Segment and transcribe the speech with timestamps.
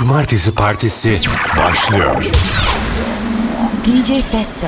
[0.00, 1.16] Cumartesi Partisi
[1.58, 2.24] başlıyor.
[3.84, 4.66] DJ Festo.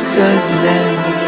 [0.00, 1.18] Sözler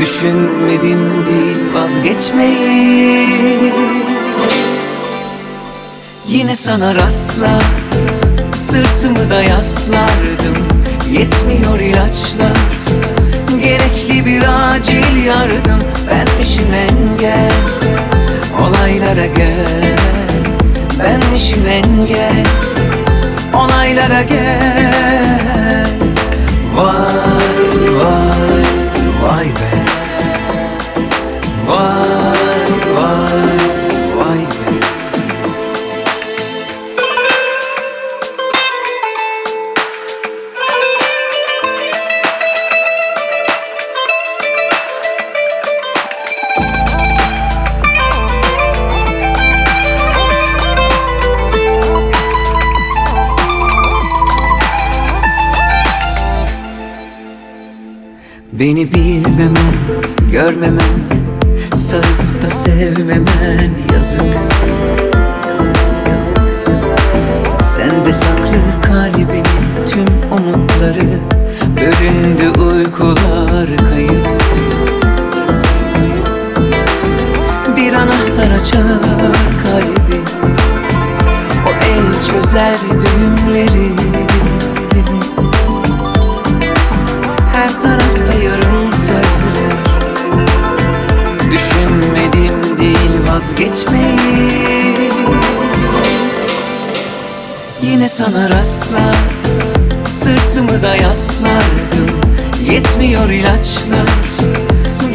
[0.00, 3.72] Düşünmedim değil vazgeçmeyi.
[6.28, 7.64] Yine sana rastlar
[8.54, 10.56] Sırtımı da yaslardım.
[11.10, 12.56] Yetmiyor ilaçlar
[13.62, 14.42] Gerekli bir
[14.72, 15.82] acil yardım.
[16.10, 17.52] Benmişim engel
[18.60, 19.96] Olaylara gel.
[20.98, 22.46] Benmişim engel
[23.54, 25.53] Olaylara gel
[26.74, 28.64] Vay vay
[29.22, 29.70] vay be
[31.66, 32.33] Vay
[58.64, 59.74] Beni bilmemen,
[60.32, 60.94] görmemen
[61.74, 64.22] Sarıp da sevmemen yazık.
[67.64, 69.44] Sende saklı kalbinin
[69.88, 71.18] tüm umutları
[71.76, 74.42] Bölündü uykular kayıp.
[77.76, 79.02] Bir anahtar açar
[79.64, 80.20] kalbi
[81.66, 83.94] O el çözer düğümleri
[87.64, 88.33] her tarafta
[93.44, 95.10] vazgeçmeyi.
[97.82, 99.16] Yine sana rastlar
[100.06, 102.20] Sırtımı da yaslardım.
[102.70, 104.08] Yetmiyor ilaçlar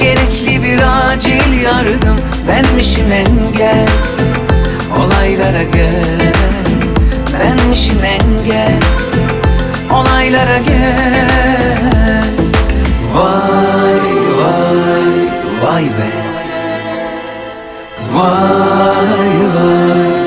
[0.02, 2.20] Gerekli bir acil yardım.
[2.48, 3.88] Benmişim engel
[4.98, 6.34] Olaylara gel.
[7.40, 8.80] Benmişim engel
[9.92, 12.26] Olaylara gel.
[13.14, 14.00] Vay
[14.38, 15.14] vay
[15.62, 16.19] vay be
[18.20, 20.19] Vay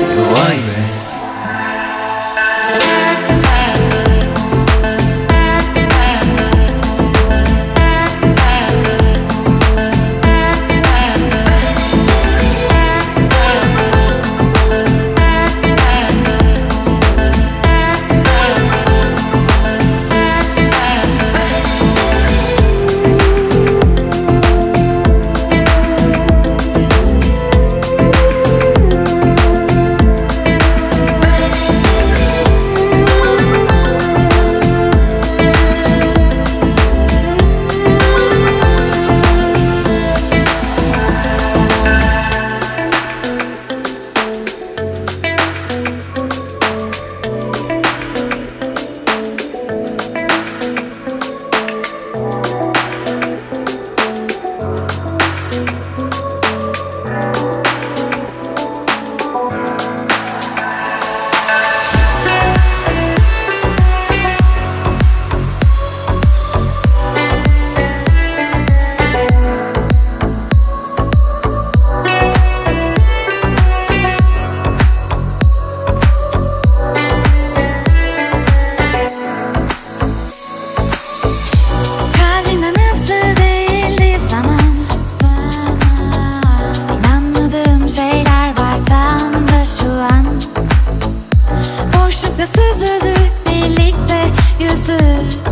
[94.63, 95.42] You to it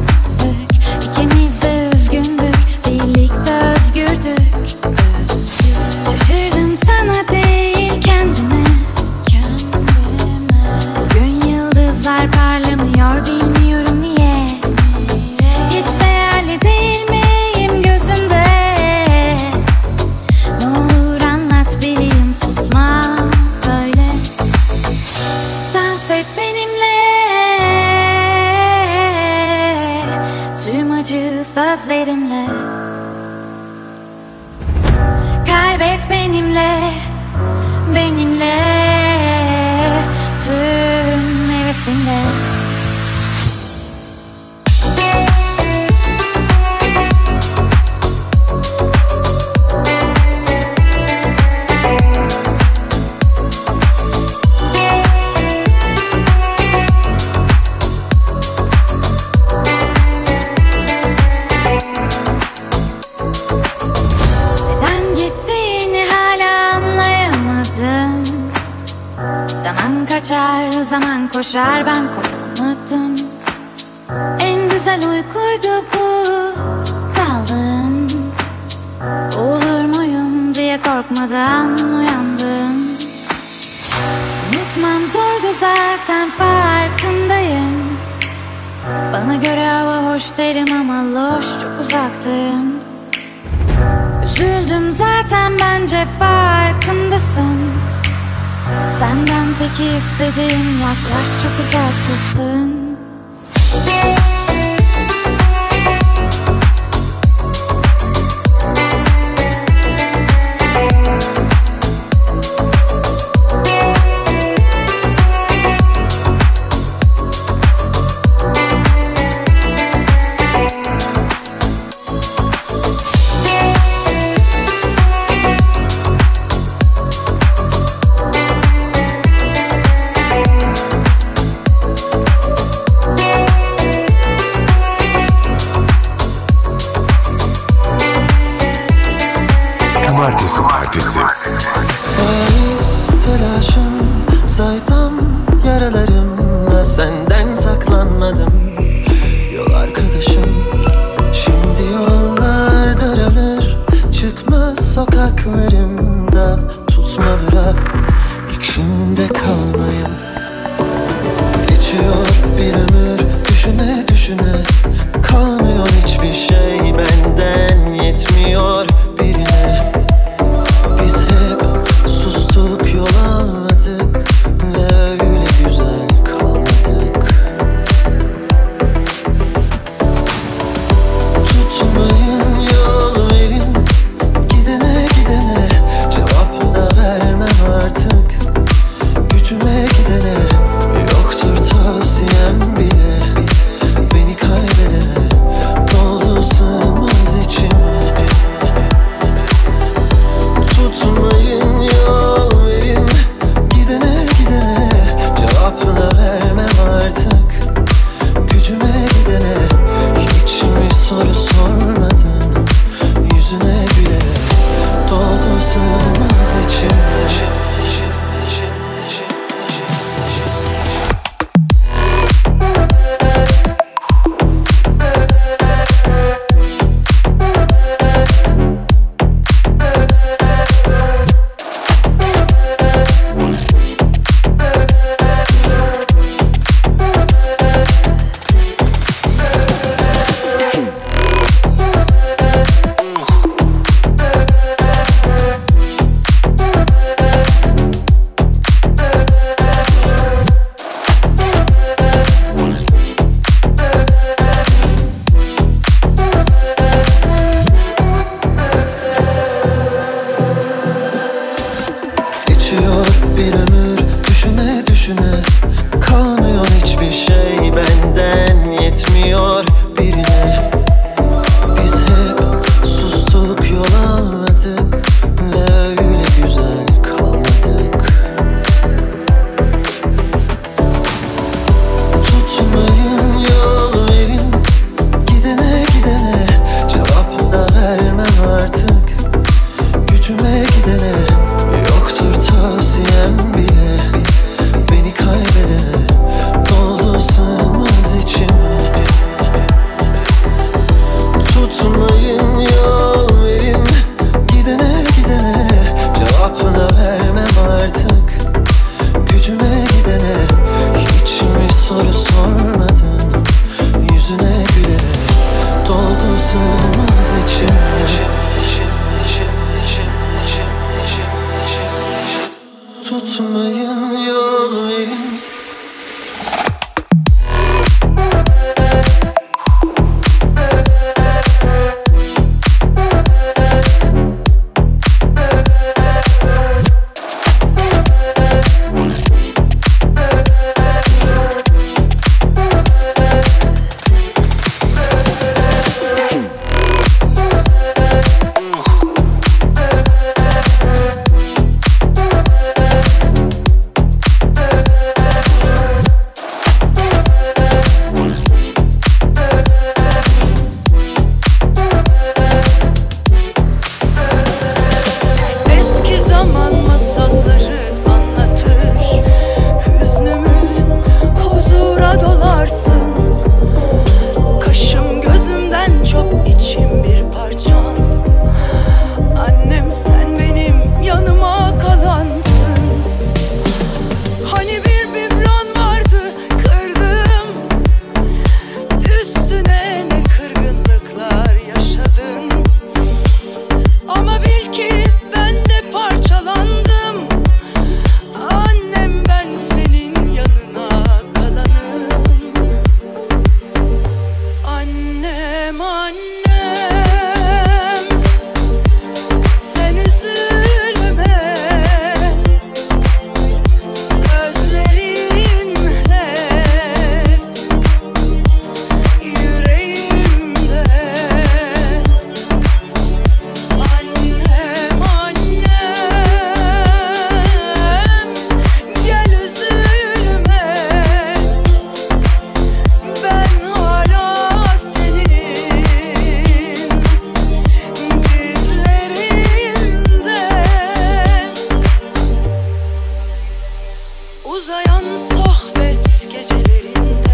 [444.61, 447.30] uzayan sohbet gecelerinde.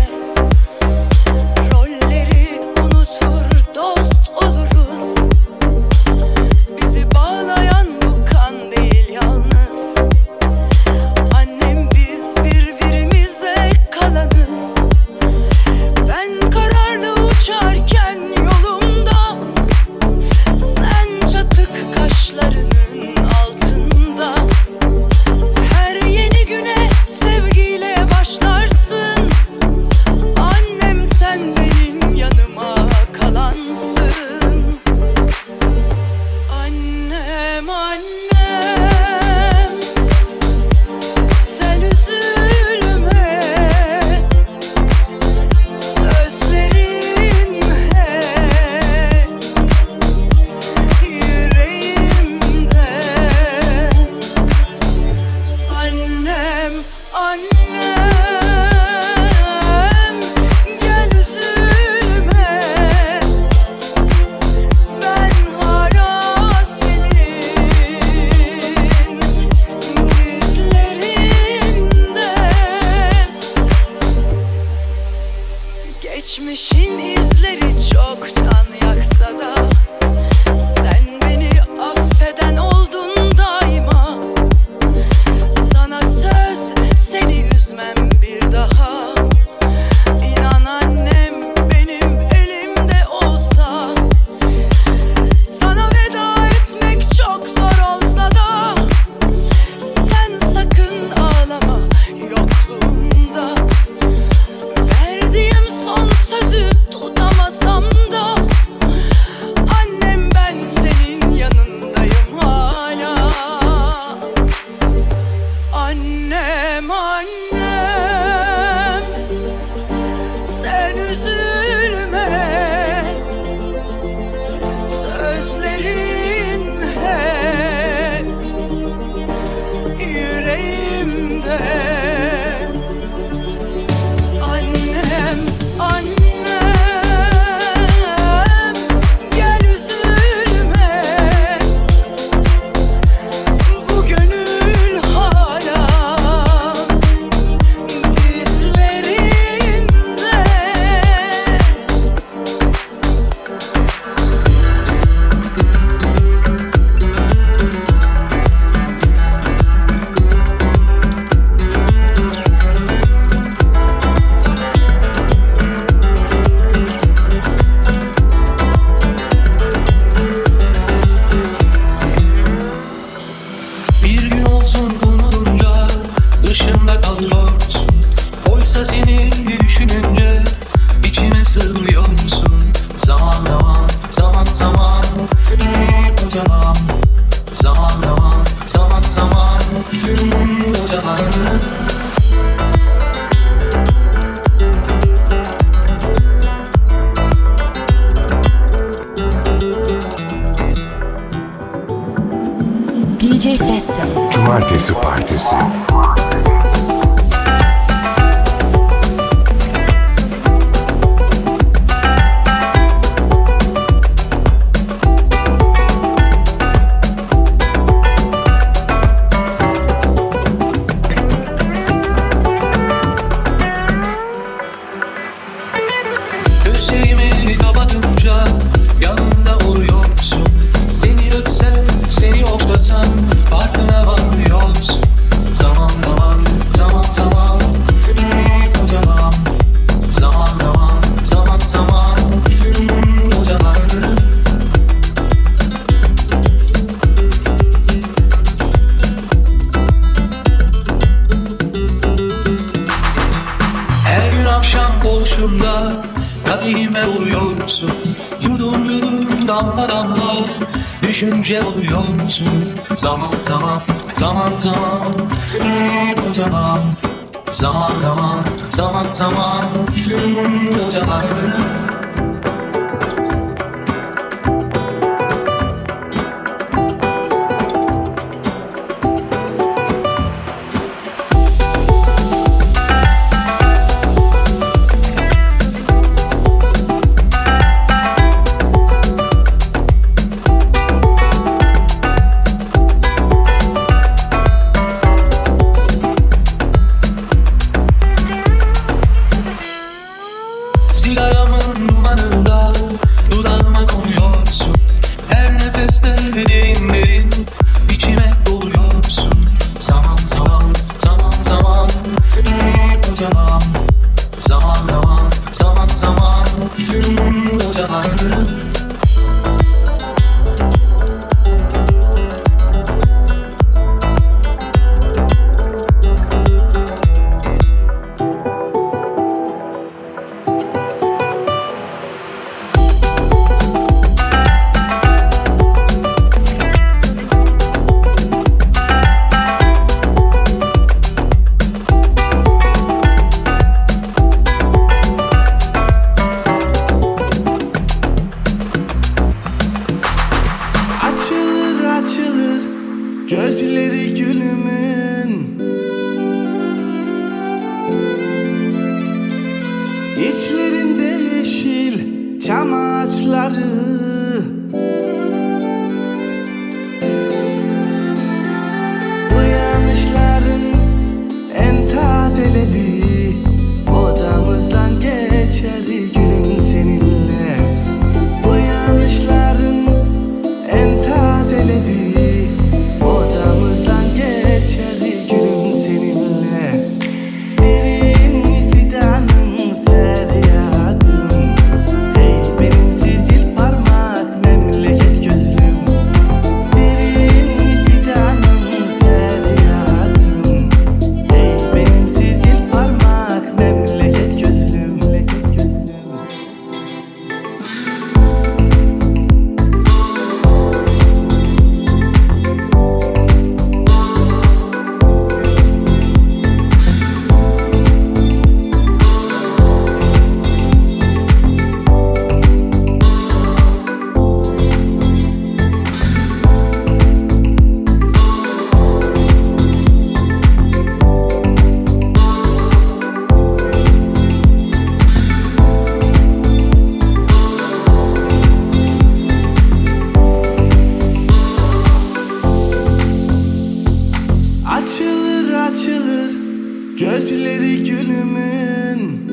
[447.18, 449.30] Gözleri gülümün.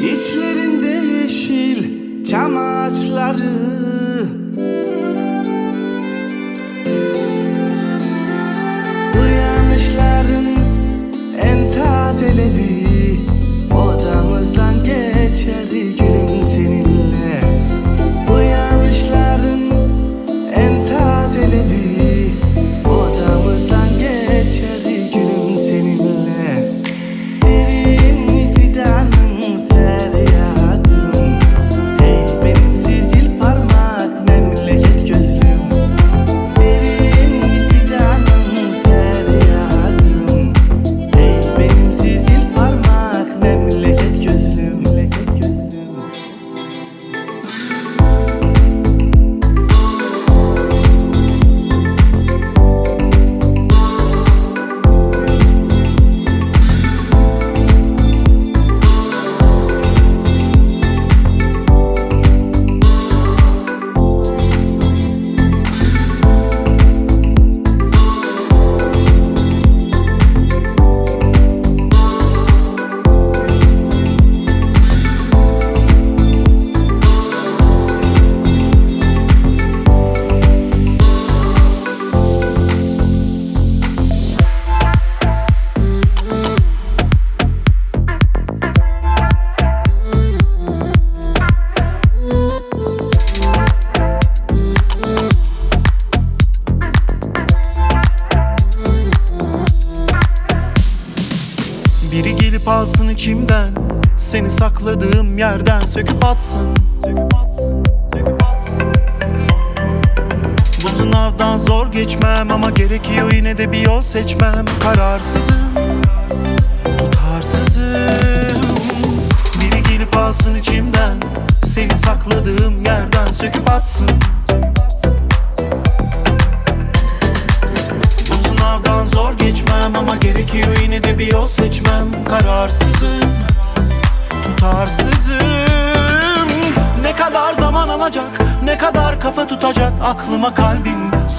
[0.00, 1.84] İçlerinde yeşil
[2.24, 4.01] çam ağaçları
[114.12, 114.64] seçmem.
[114.82, 115.01] Kararsızım,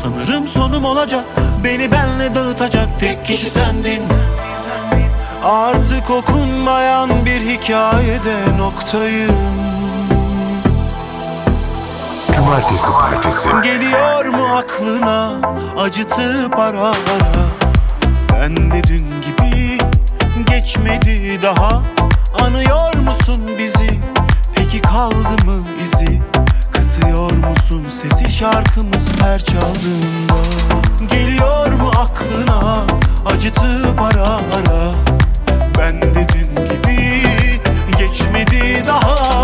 [0.04, 1.26] sanırım sonum olacak.
[1.64, 4.02] Beni benle dağıtacak tek kişi sendin.
[5.44, 9.36] Artık okunmayan bir hikayede noktayım.
[12.36, 13.50] Cumartesi Partisi.
[13.64, 15.32] Geliyor mu aklına
[15.80, 16.94] acıtıp ara ara
[18.34, 19.78] Ben de dün gibi
[20.46, 21.82] geçmedi daha.
[22.42, 24.00] Anıyor musun bizi?
[24.56, 26.33] Peki kaldı mı izi
[26.94, 27.86] Kısıyor musun?
[27.90, 30.36] Sesi şarkımız her çaldığında
[31.12, 32.84] Geliyor mu aklına?
[33.26, 34.92] Acıtıp ara ara
[35.80, 37.22] Ben de dün gibi
[37.98, 39.44] geçmedi daha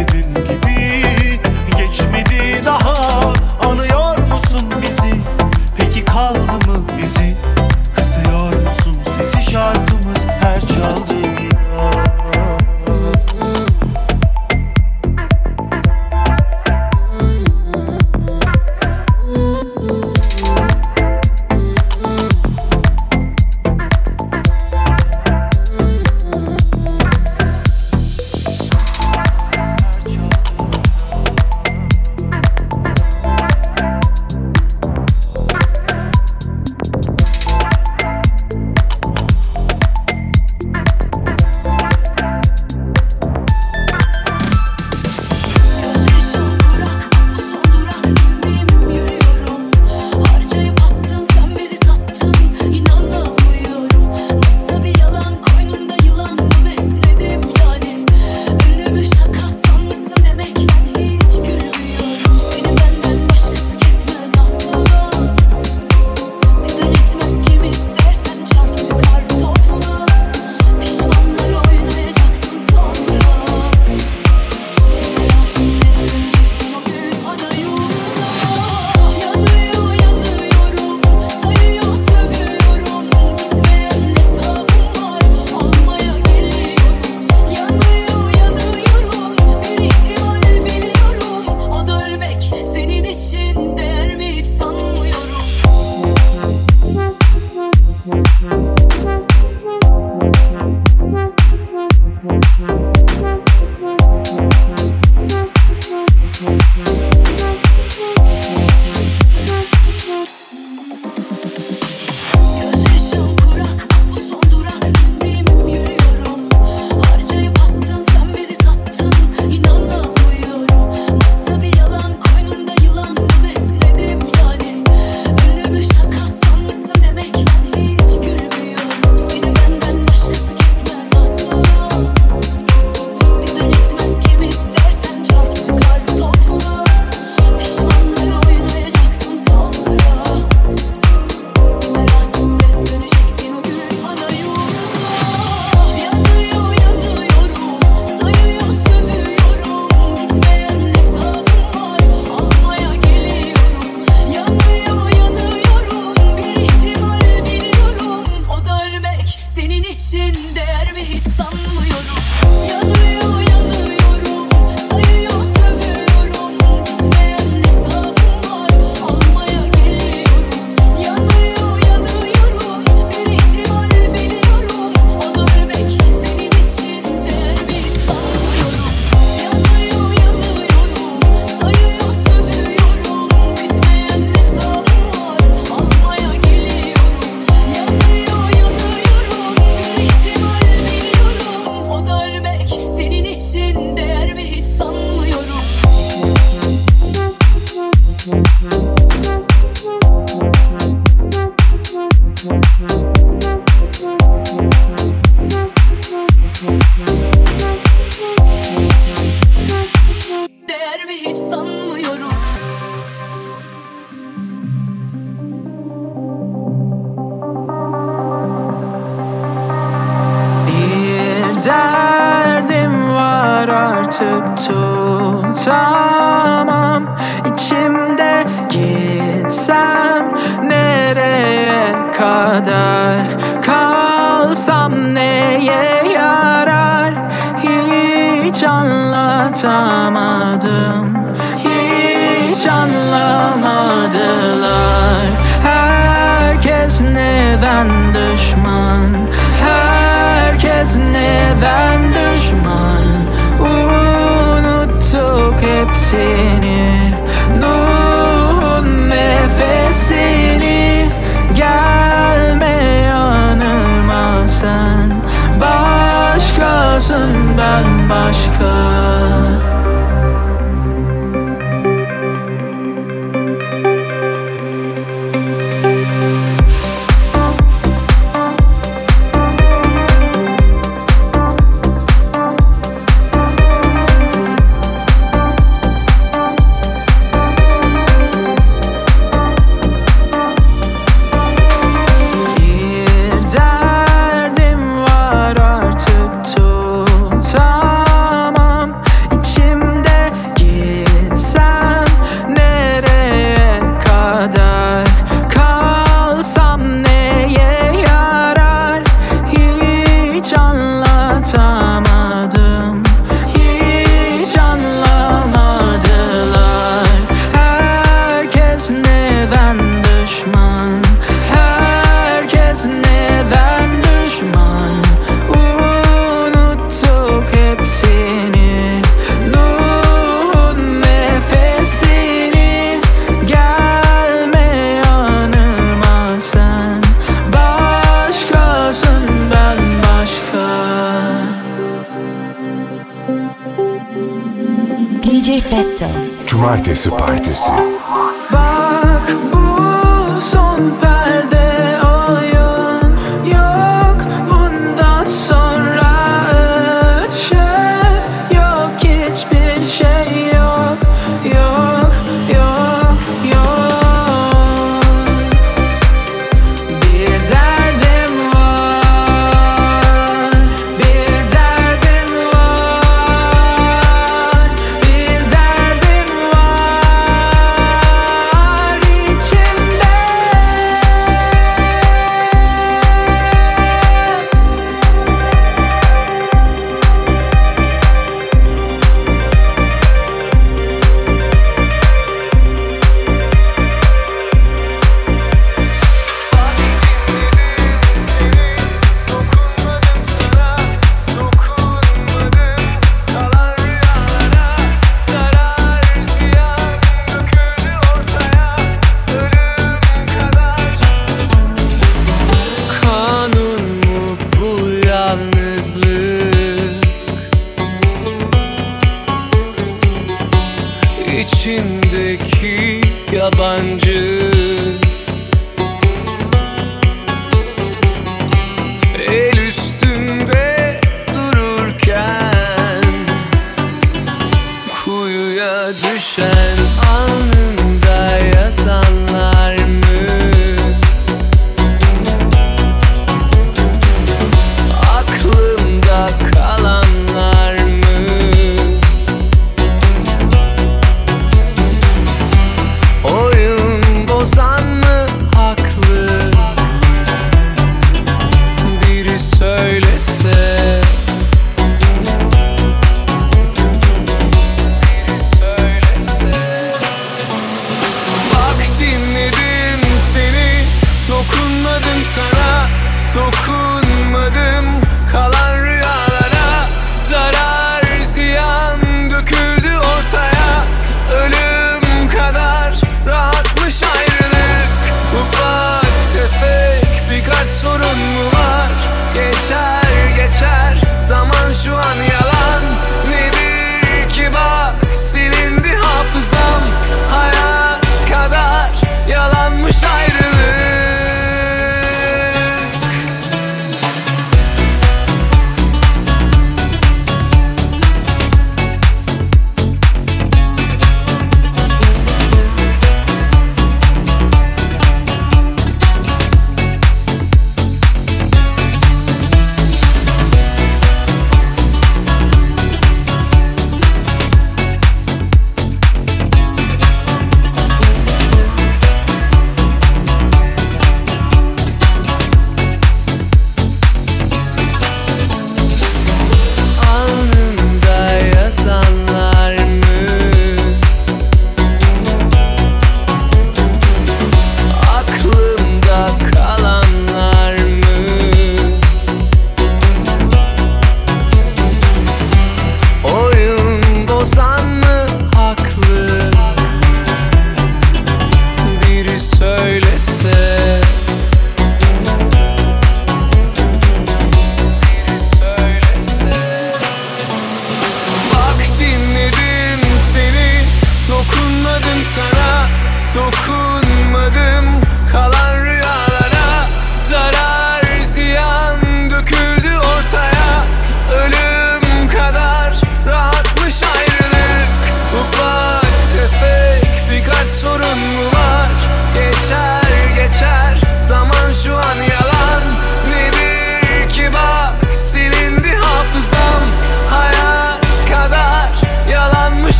[0.00, 1.40] De dün gibi
[1.78, 2.29] geçmedi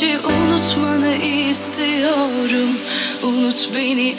[0.00, 2.78] Geçmişi unutmanı istiyorum.
[3.22, 4.14] Unut beni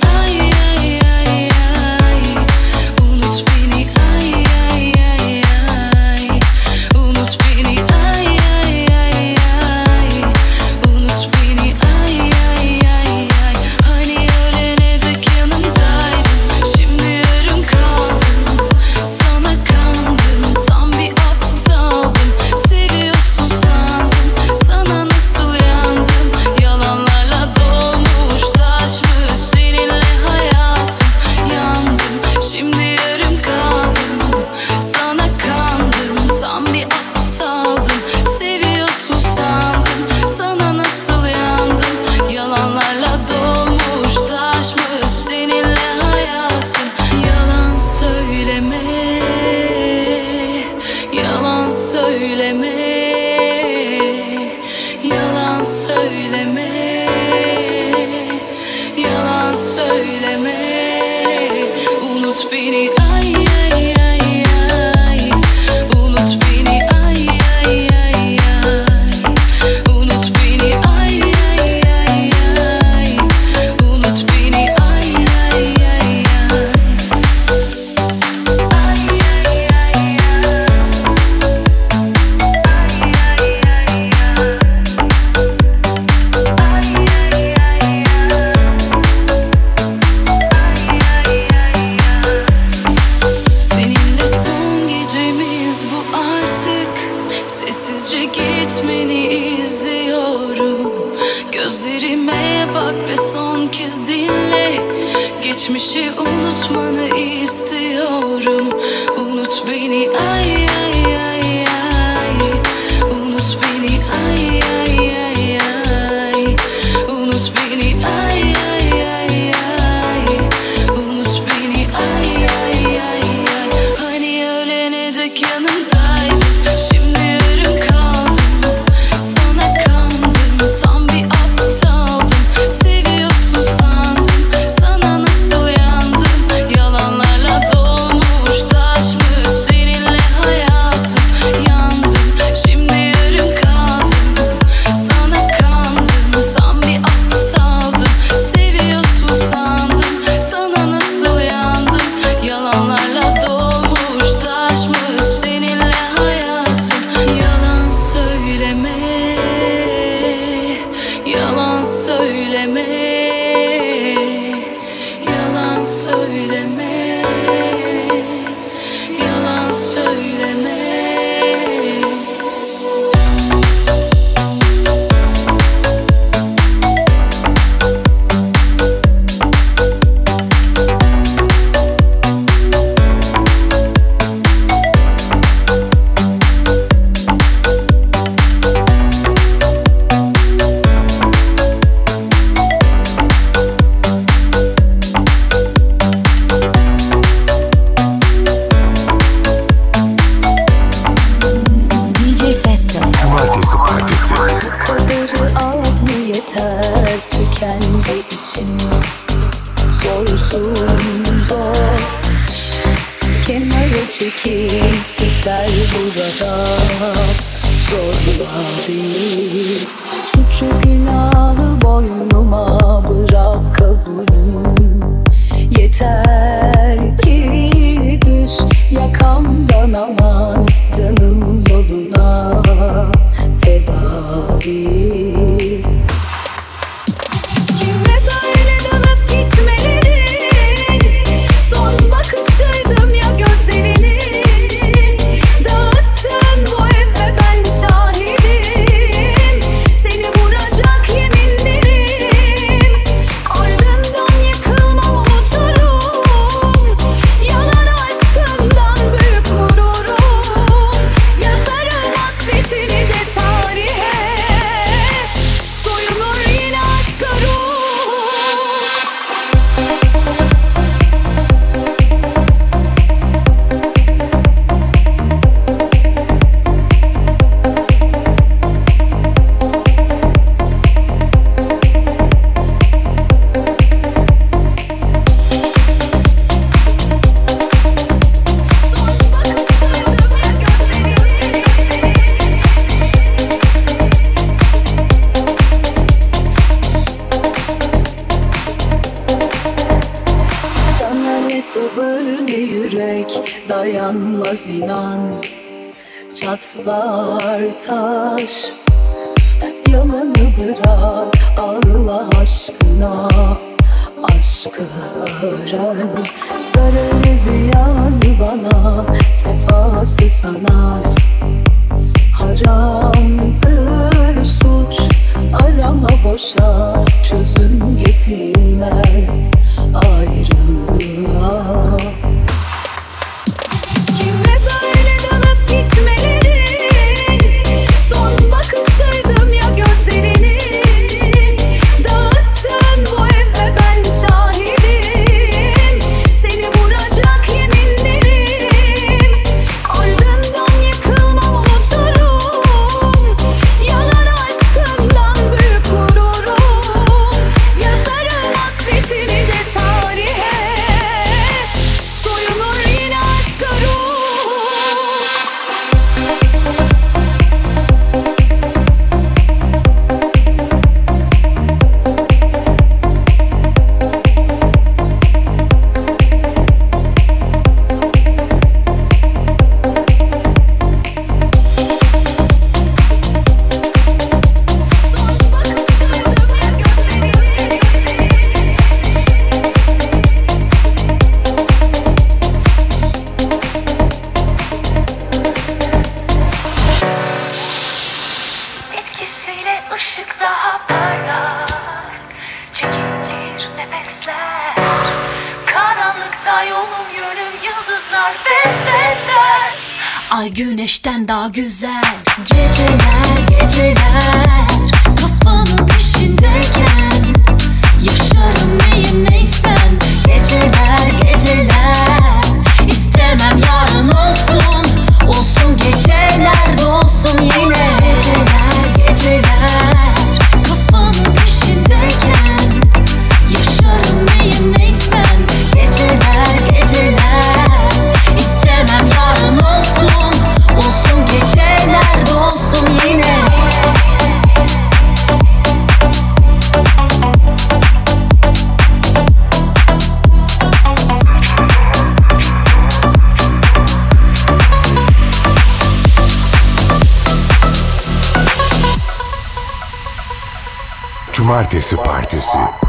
[461.77, 462.86] esse parte se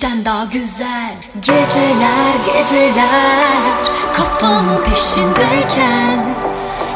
[0.00, 1.14] güneşten daha güzel.
[1.40, 3.46] Geceler geceler
[4.16, 6.34] kafamın peşindeyken.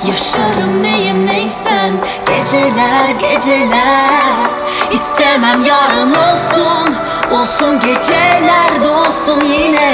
[0.09, 1.93] Yaşarım neyim neysen
[2.27, 4.51] Geceler geceler.
[4.93, 6.97] İstemem yarın olsun
[7.33, 9.93] Olsun geceler dolsun yine.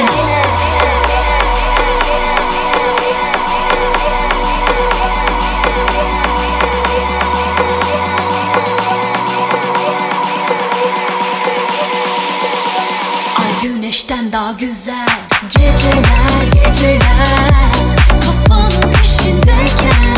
[14.06, 15.06] güneşten daha güzel.
[15.48, 17.72] Geceler geceler.
[18.20, 20.16] Kafanın peşindeyken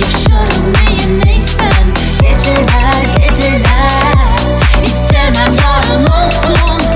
[0.00, 3.90] Yaşarım neyim neysen Geceler geceler.
[4.84, 6.95] İstemem yarın olsun.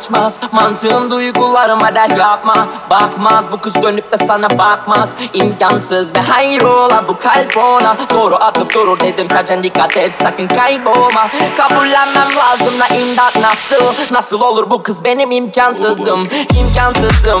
[0.00, 0.38] Kaçmaz.
[0.52, 2.66] Mantığım duygularıma der yapma.
[2.90, 5.14] Bakmaz bu kız dönüp de sana bakmaz.
[5.34, 7.96] İmkansız ve hayrola bu kalp ona.
[8.10, 11.28] Doğru atıp durur dedim sadece dikkat et sakın kaybolma.
[11.56, 14.14] Kabullenmem lazım la imdat nasıl?
[14.14, 16.20] Nasıl olur bu kız benim imkansızım?
[16.20, 17.40] İmkansızım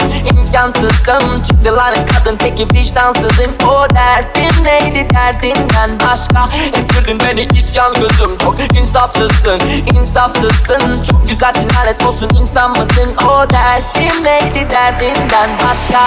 [1.42, 3.50] Çıktı lan kadın teki vicdansızım.
[3.68, 6.54] O derdin neydi derdinden başka?
[6.66, 8.38] Ettirdin beni isyan gözüm.
[8.38, 9.60] Çok insafsızsın
[9.94, 11.02] insafsızsın.
[11.02, 13.14] Çok güzelsin lanet olsun insan mısın?
[13.28, 16.00] O derdim neydi derdinden başka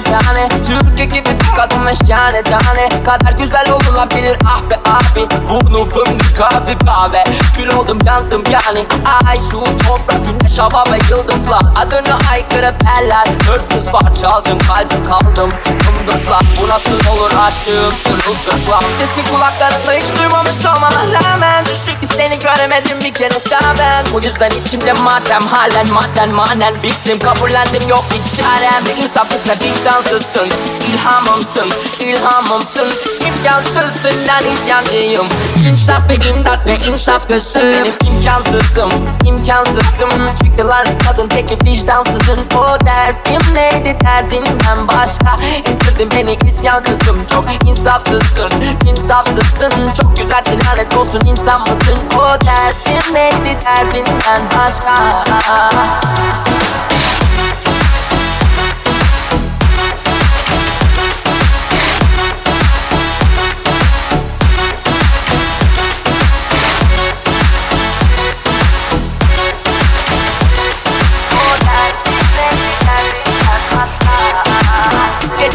[0.00, 1.28] belleri tane tane Türkiye gibi
[1.60, 7.24] bir kadın ve şahane tane Kadar güzel olunabilir ah be abi Burnu fındık kazı kahve.
[7.56, 8.86] Kül oldum yandım yani.
[9.26, 11.60] Ay su toprak güneş hava ve yıldızlar.
[11.82, 15.50] Adını aykırı eller Hırsız var çaldım kalbim kaldım.
[15.68, 17.92] Yıldızlar bu nasıl olur aşkım?
[18.02, 18.82] Sırılsıklam.
[18.98, 21.64] Sesi kulaklarımda hiç duymamış olmama rağmen.
[21.86, 24.04] Çünkü seni göremedim bir kere daha ben.
[24.12, 26.74] Bu yüzden içimde matem halen madden manen.
[26.82, 29.02] Bittim kabullendim yok bir çarem.
[29.02, 30.48] İnsafsız ne vicdansızsın.
[30.90, 31.49] İlhamımsın,
[32.00, 32.86] ilhamımsın
[33.26, 35.26] İmkansızsın ben isyancıyım.
[35.68, 37.92] İnsaf ve imdat ve insaf gözüm Benim.
[38.04, 38.90] İmkansızım,
[39.24, 40.34] imkansızım.
[40.44, 42.38] Çıktılar kadın teki vicdansızın.
[42.58, 45.36] O derdim neydi derdinden başka?
[45.44, 47.26] Ettirdin beni isyan kızım.
[47.26, 48.50] Çok insafsızsın,
[48.86, 49.92] insafsızsın.
[50.00, 51.98] Çok güzelsin lanet olsun insan mısın?
[52.18, 54.94] O derdim neydi derdinden başka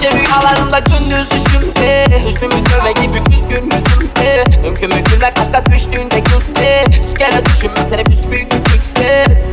[0.05, 6.85] Gece rüyalarımda gündüz düşümde Hüznümü dövme gibi düzgün yüzümde Mümkün mümkün ve kaçta düştüğünde külde
[7.01, 9.44] Yüz kere düşünmem seni büsbüyük yükse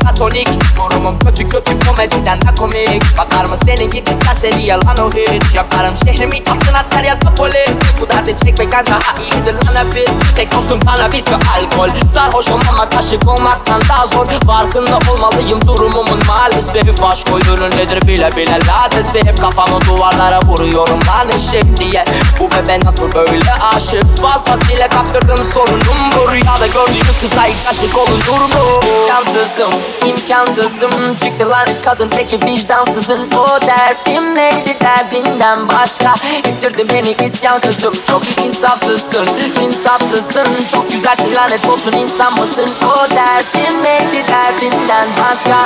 [0.00, 3.18] platonik Morumum kötü kötü komediden de komik.
[3.18, 5.54] Bakar mı senin gibi serseri yalan o hiç.
[5.54, 7.70] Yakarım şehrimi asın asker ya da polis.
[8.00, 9.54] Bu derdi çekmekten daha iyidir.
[9.54, 11.88] Lan hepimiz Tek dostum kanabis ve alkol.
[12.14, 14.26] Sarhoş olmama taşık olmaktan daha zor.
[14.46, 17.04] Farkında olmalıyım durumumun maalesef.
[17.04, 19.18] Aşk oyunu nedir bile bile ladesi.
[19.26, 22.04] Hep kafamı duvarlara vuruyorum lan eşek diye.
[22.38, 24.22] Bu bebe nasıl böyle aşık?
[24.22, 26.32] Fazlasıyla kaptırdım sorunum bu.
[26.32, 28.99] Rüyada gördüğüm kıza ilk aşık olunur mu?
[29.00, 29.70] İmkansızım,
[30.06, 31.16] imkansızım.
[31.16, 36.14] Çıktı lan kadın teki vicdansızın O derdim neydi derdinden başka?
[36.44, 37.92] Getirdi beni isyan kızım.
[38.06, 39.26] Çok insafsızsın,
[39.62, 40.66] insafsızsın.
[40.72, 42.66] Çok güzelsin lanet olsun insan mısın?
[42.84, 45.56] O derdim neydi derdinden başka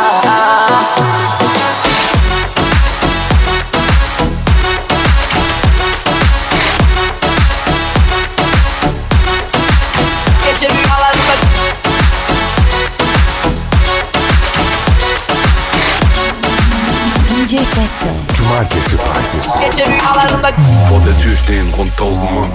[17.55, 18.07] DJ Festo.
[18.37, 19.59] Cumartesi Partisi.
[19.61, 20.51] Gece rüyalarımda
[20.89, 22.51] Vor der Tür stehen rund 1000 Mann.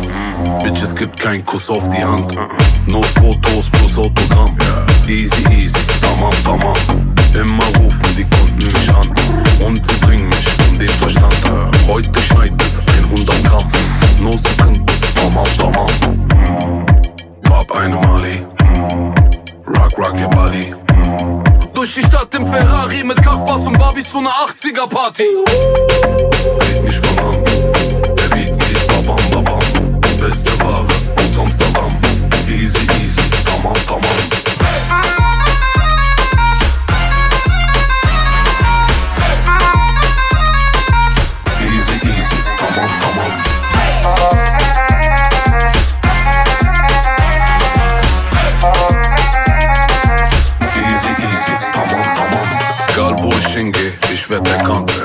[0.63, 2.35] Bitch, es gibt keinen Kuss auf die Hand.
[2.87, 4.57] Nur Fotos plus Autogramm.
[5.07, 6.75] Easy, easy, tamam, tamam.
[7.33, 9.07] Immer rufen die Kunden mich an.
[9.65, 11.37] Und sie bringen mich um den Verstand.
[11.87, 13.63] Heute schneit es 100 Gramm.
[14.21, 15.87] No sıkıntı, tamam, tamam.
[17.43, 19.18] Pop eine Mali.
[19.69, 20.73] Rock, rock your body.
[21.75, 25.23] Durch die Stadt im Ferrari mit Kachbass und Barbies zu einer 80er Party.
[26.59, 27.45] Red mich von an,
[28.15, 30.01] der Beat geht babam babam.
[30.19, 30.87] Beste Ware
[31.17, 31.91] aus Amsterdam.
[32.47, 34.38] Easy easy, tamam tamam.
[54.49, 54.98] raconte.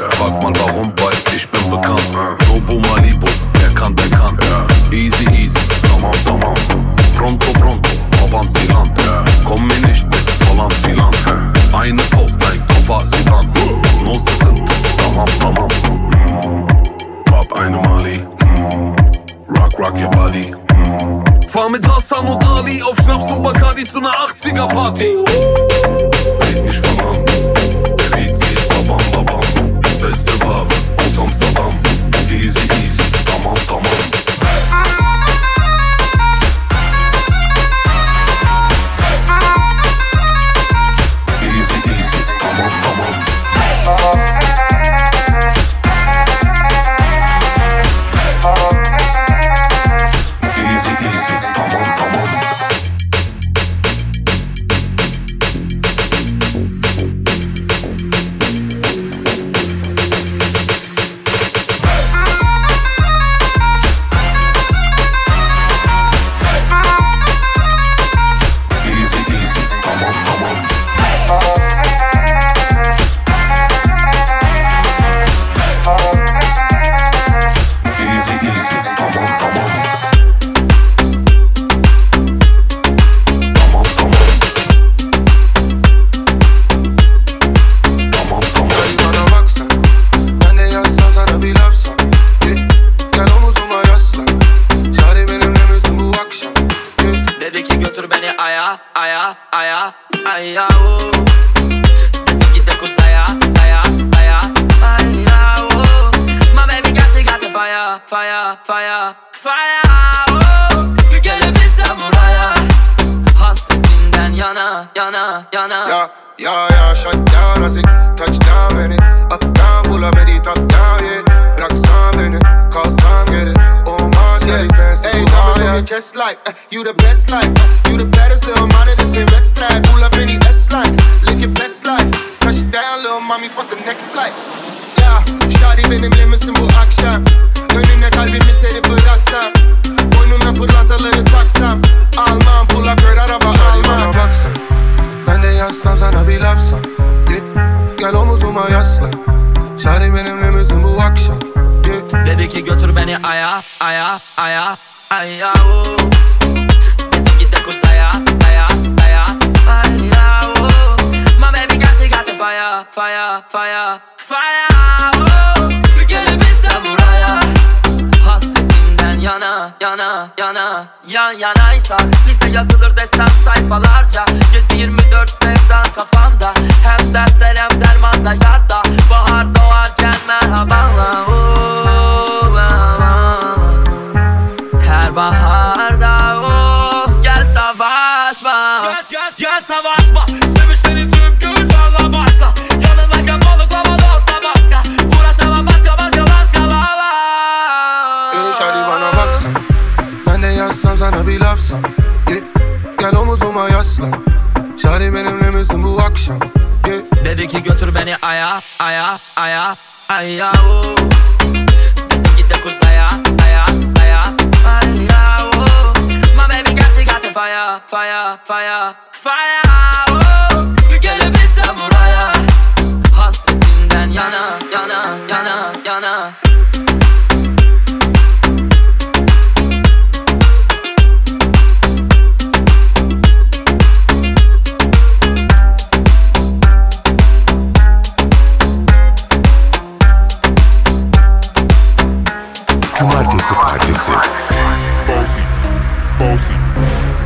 [225.85, 226.35] Donna.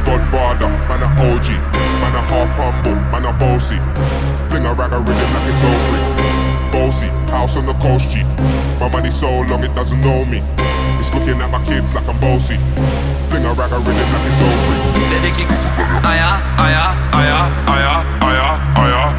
[0.05, 1.49] Godfather, man a OG
[2.01, 3.79] Man a half humble, man a bossy.
[4.49, 6.18] Fling a rag a rhythm like it's so free
[6.89, 8.25] cozy, house on the coast G.
[8.81, 10.41] My money so long it doesn't know me.
[10.99, 12.57] It's looking at my kids like I'm bossy.
[13.29, 14.81] Fling a rag a rhythm like it's all free.
[16.09, 19.15] Aya, aya, aya, aya, aya, aya, aya, aya, aya,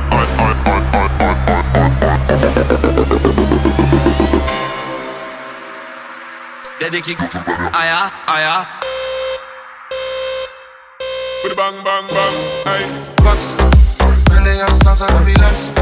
[6.70, 6.98] aya,
[7.74, 8.66] aya, aya, aya,
[11.58, 12.84] Bang bang bang, hey.
[13.18, 13.48] Bucks,
[14.32, 15.78] and they got something to be less.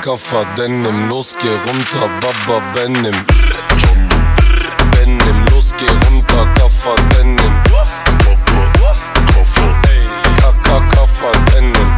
[0.00, 1.08] im Koffer Denim.
[1.08, 3.24] Los, geh runter, Baba Benim.
[4.92, 7.54] Benim, los, geh runter, Koffer Denim.
[9.88, 10.08] Ey,
[10.40, 11.90] Kaka, Koffer Denim.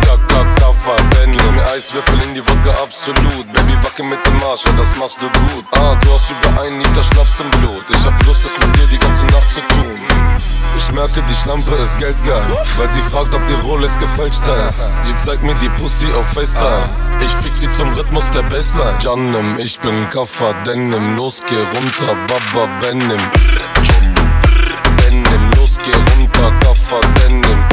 [0.00, 1.58] Kaka, Koffer Denim.
[1.74, 3.52] Eiswürfel in die Wodka, absolut.
[3.52, 5.64] Baby, wacke mit dem Arsch, ja, das machst du gut.
[5.72, 7.77] Ah, du hast über einen Liter Schnaps im Blut.
[11.18, 12.44] Merke, die Schlampe ist geldgeil,
[12.76, 14.70] weil sie fragt, ob die Rolex gefälscht sei.
[15.02, 16.88] Sie zeigt mir die Pussy auf FaceTime.
[17.24, 18.98] Ich fick sie zum Rhythmus der Bassline.
[19.00, 23.20] Janem, ich bin Kaffer, Denim, los geh runter, Baba Benim.
[25.02, 27.64] Denim, los geh runter, Kaffer, Denim.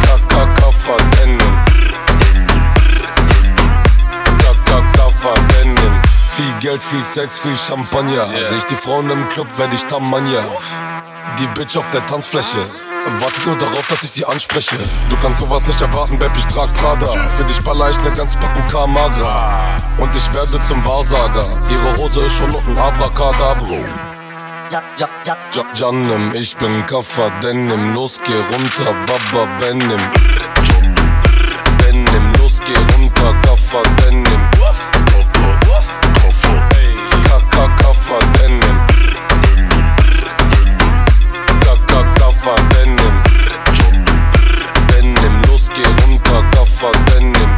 [0.00, 1.38] Kaka, Kaffer, Denim.
[4.38, 5.57] Kaka, Kaffer, Denim.
[6.60, 8.28] Geld, viel Sex, viel Champagner.
[8.48, 10.44] Seh ich die Frauen im Club, werd ich Tamania.
[11.38, 12.58] Die Bitch auf der Tanzfläche.
[13.20, 14.76] Wartet nur darauf, dass ich sie anspreche.
[15.08, 17.06] Du kannst sowas nicht erwarten, Babe, ich trag Prada.
[17.36, 19.76] Für dich baller ich ne ganze Packung Kamagra.
[19.98, 21.46] Und ich werde zum Wahrsager.
[21.70, 23.78] Ihre Hose ist schon noch ein Abracadabro.
[24.70, 25.36] Ja, ja, ja.
[25.54, 30.00] Ja, Janem, ich bin Kaffer, Denim, los geh runter, Baba Benim.
[31.78, 34.26] Benim, los geh runter, Kaffer, Denim.
[38.08, 38.76] verwenden.
[41.60, 43.22] Gaga Gaffer Denim.
[44.88, 47.50] Denim, los geh runter, Gaffer Denim.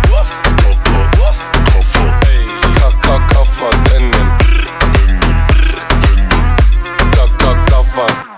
[2.80, 4.28] Kaka Gaffer Denim.
[7.12, 8.29] Gaga Gaffer Denim.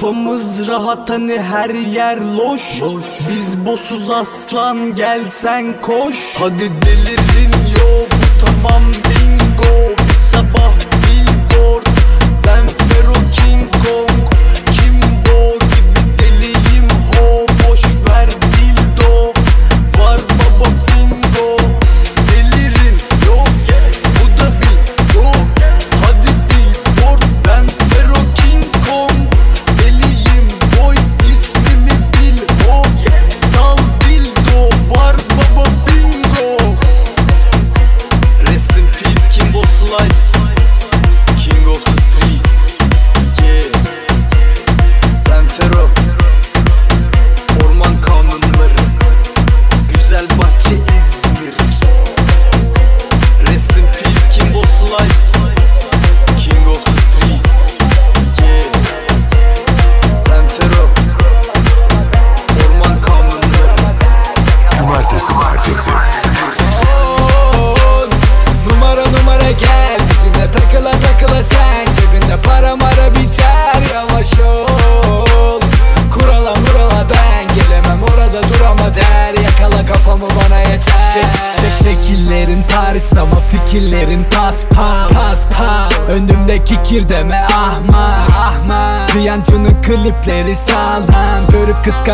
[0.00, 3.04] Kafamız rahat hani her yer loş, loş.
[3.28, 7.27] Biz bosuz aslan gelsen koş Hadi delir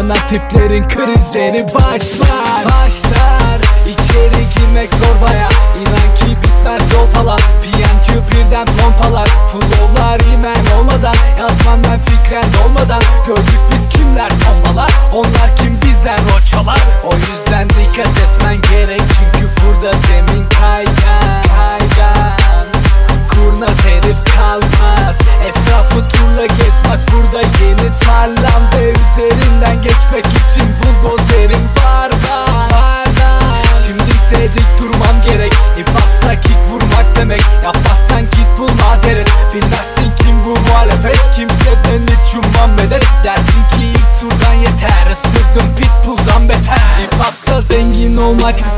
[0.05, 2.24] Sana tiplerin krizleri başla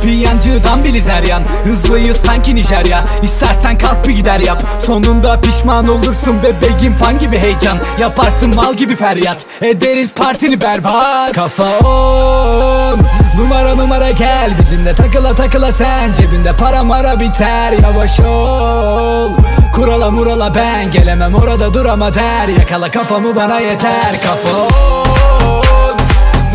[0.05, 1.43] Bir yancıdan bir lizeryan.
[1.65, 3.05] Hızlıyız sanki Nijerya.
[3.23, 4.63] İstersen kalk bir gider yap.
[4.87, 7.79] Sonunda pişman olursun bebeğim fan gibi heyecan.
[8.01, 9.47] Yaparsın mal gibi feryat.
[9.63, 11.33] Ederiz partini berbat.
[11.33, 12.99] Kafa on.
[13.39, 14.51] Numara numara gel.
[14.59, 16.13] Bizimle takıla takıla sen.
[16.13, 17.73] Cebinde para mara biter.
[17.73, 19.31] Yavaş ol.
[19.75, 20.91] Kurala murala ben.
[20.91, 22.49] Gelemem orada durama der.
[22.49, 24.13] Yakala kafamı bana yeter.
[24.23, 25.97] Kafa on.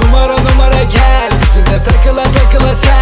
[0.04, 1.30] Numara numara gel.
[1.42, 3.01] Bizimle takıla takıla sen.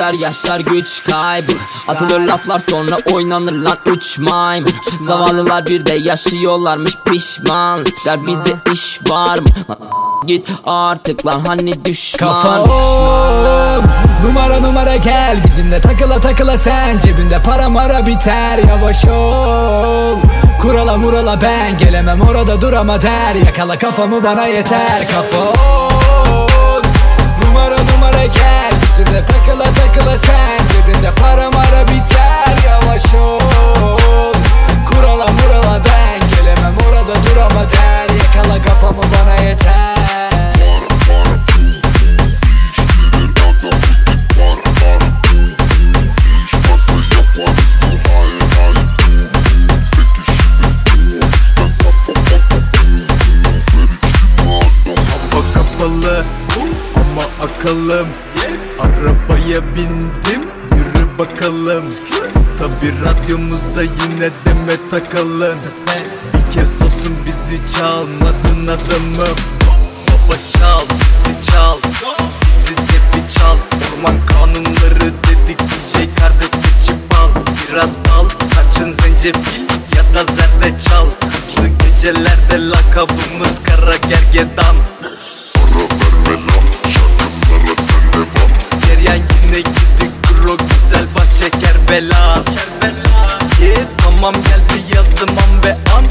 [0.00, 1.52] Yeteneksizler yaşlar güç kaybı.
[1.88, 4.72] Atılır laflar sonra oynanır lan üç maymun.
[5.00, 9.76] Zavallılar bir de yaşıyorlarmış pişman Der bize iş var mı?
[10.26, 12.42] Git artık lan hani düşman?
[12.42, 13.84] Kafa on
[14.26, 15.44] Numara numara gel.
[15.44, 16.98] Bizimle takıla takıla sen.
[16.98, 18.58] Cebinde para mara biter.
[18.68, 20.16] Yavaş ol.
[20.62, 22.20] Kurala murala ben gelemem.
[22.20, 23.34] Orada durama der.
[23.34, 25.08] Yakala kafamı bana yeter.
[25.08, 25.99] Kafa
[27.50, 28.70] Numara numara gel.
[28.82, 30.58] Bizimle takıla takıla sen.
[30.72, 32.56] Cebinde para mara biter.
[32.70, 33.40] Yavaş ol.
[34.90, 36.20] Kurala murala ben.
[36.30, 38.14] Gelemem orada durama der.
[38.16, 40.00] Yakala kafamı bana yeter.
[55.80, 56.24] Kapalı
[57.60, 58.08] ama akalım
[58.80, 60.42] Arabaya bindim
[60.76, 61.84] yürü bakalım.
[62.58, 65.58] Tabi radyomuzda yine deme takalım.
[66.34, 69.36] Bir kez olsun bizi çalmadın adamım
[70.08, 71.78] Baba çal bizi çal.
[72.42, 73.56] Bizi de bir çal.
[73.56, 77.28] Orman kanunları dedik DJ kardeş seçip al.
[77.68, 79.62] Biraz bal kaçın zencefil
[79.96, 84.76] ya da zerdeçal Hızlı gecelerde lakabımız kara gergedan
[91.90, 92.44] Kerbela.
[93.60, 96.04] Ye tamam geldi yazdım an ve an.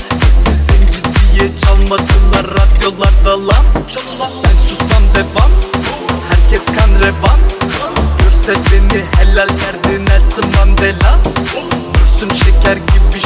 [0.43, 3.65] Siz zenci diye çalmadılar radyolarda lan.
[3.87, 5.51] Sen susmam devam
[6.29, 7.39] Herkes kan revan.
[8.19, 11.19] Görse beni helal derdi Nelson Mandela.
[11.93, 13.18] Görsün şeker gibi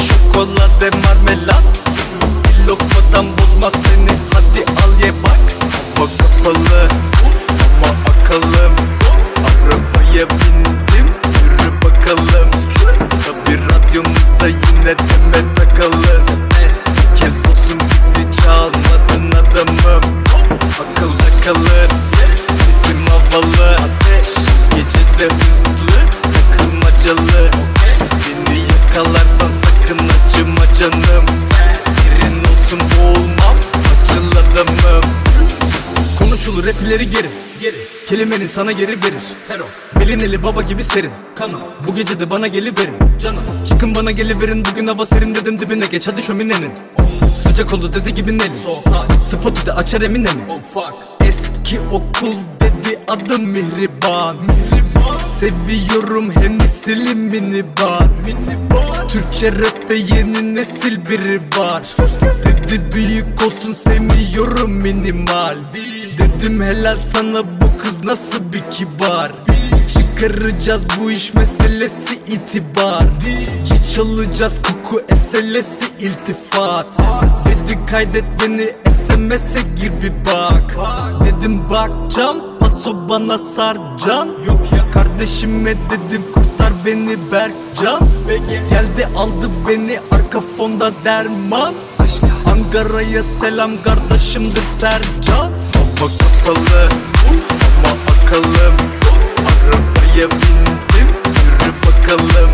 [38.34, 39.22] Kelimenin sana geri verir.
[39.48, 39.66] Fero.
[40.00, 41.10] Bilineli baba gibi serin.
[41.34, 42.94] Kanım Bu gece de bana geliverin.
[43.22, 44.64] Canım Çıkın bana geliverin.
[44.64, 45.86] Bugün hava serin dedim dibine.
[45.86, 46.72] Geç hadi şöminenin.
[47.34, 48.52] Sıcak oldu dedi gibi Nelly
[49.30, 50.42] Spotu da açar emine mi
[51.20, 54.36] Eski okul dedi adım Mihriban.
[55.40, 58.08] Seviyorum hem silimini bar
[59.08, 61.82] Türkçe rapte yeni nesil biri var.
[62.44, 65.56] Dedi büyük olsun sevmiyorum minimal.
[66.18, 67.43] Dedim helal sana
[68.04, 69.32] nasıl bir kibar?
[69.92, 73.04] Çıkaracağız bu iş meselesi itibar.
[73.68, 76.86] Geç alacağız koku eselesi iltifat.
[77.46, 80.76] Dedi kaydet beni SMS'e gir bir bak.
[81.24, 88.00] Dedim bakcam paso bana sarcan Yok ya kardeşime dedim kurtar beni Berkcan.
[88.70, 91.74] Geldi aldı beni arka fonda derman.
[92.46, 95.52] Ankara'ya selam kardeşimdir Sercan
[96.04, 96.88] Hava kapalı
[97.28, 98.74] ama akalım.
[99.46, 102.50] Arabaya bindim yürü bakalım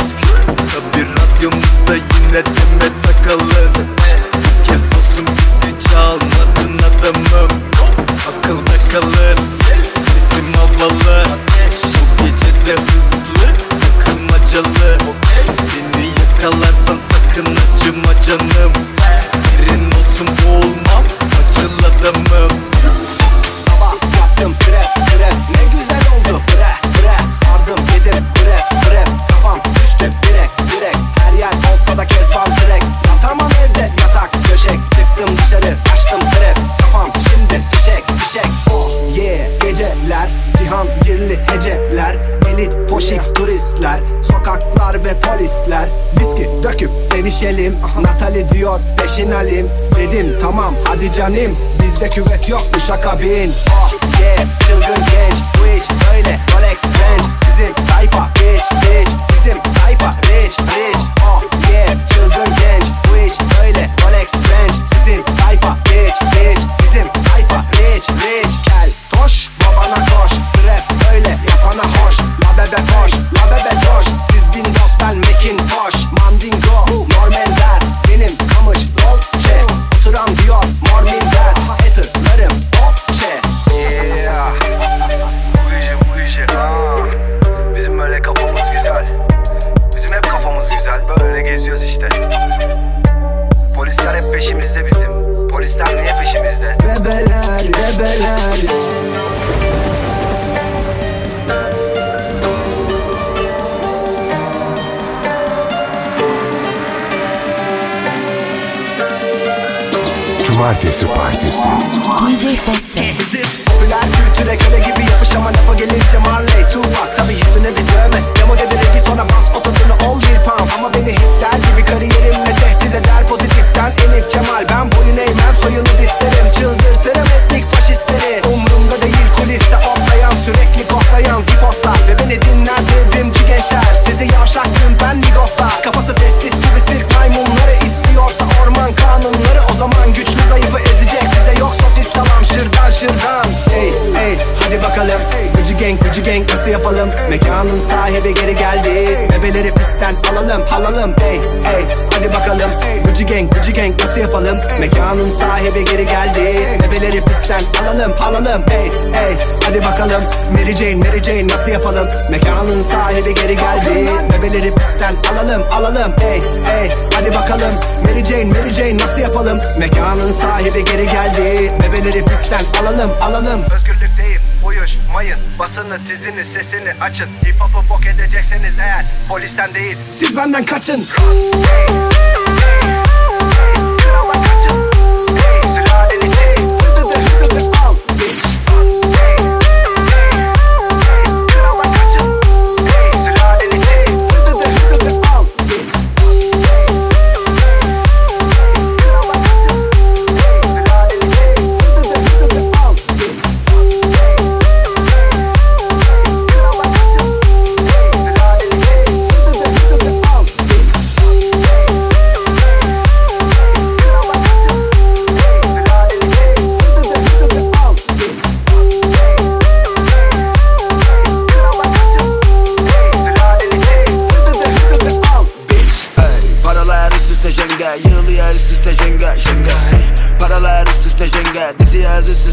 [177.01, 177.30] আচ্ছা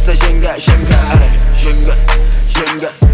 [0.07, 1.29] Usta jenga jenga Ay,
[1.59, 1.95] jenga
[2.47, 3.06] jenga.